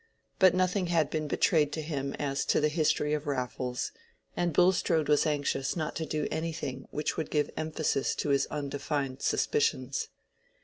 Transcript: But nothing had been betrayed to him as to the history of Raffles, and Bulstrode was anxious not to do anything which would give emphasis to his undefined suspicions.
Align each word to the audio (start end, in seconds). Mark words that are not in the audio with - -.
But 0.39 0.55
nothing 0.55 0.87
had 0.87 1.11
been 1.11 1.27
betrayed 1.27 1.71
to 1.73 1.81
him 1.83 2.15
as 2.15 2.43
to 2.45 2.59
the 2.59 2.69
history 2.69 3.13
of 3.13 3.27
Raffles, 3.27 3.91
and 4.35 4.51
Bulstrode 4.51 5.07
was 5.07 5.27
anxious 5.27 5.75
not 5.75 5.95
to 5.97 6.07
do 6.07 6.27
anything 6.31 6.87
which 6.89 7.17
would 7.17 7.29
give 7.29 7.51
emphasis 7.55 8.15
to 8.15 8.29
his 8.29 8.47
undefined 8.47 9.21
suspicions. 9.21 10.07